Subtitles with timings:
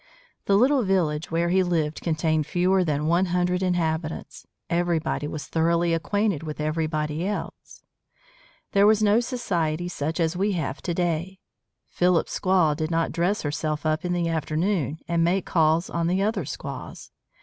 [0.45, 4.47] The little village where he lived contained fewer than one hundred inhabitants.
[4.67, 7.83] Everybody was thoroughly acquainted with everybody else.
[8.71, 11.37] There was no society such as we have to day.
[11.85, 16.23] Philip's squaw did not dress herself up in the afternoon, and make calls on the
[16.23, 17.11] other squaws.